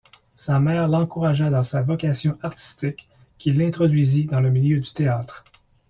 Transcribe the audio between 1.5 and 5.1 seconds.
dans sa vocation artistique, qui l'introduisit dans le milieu du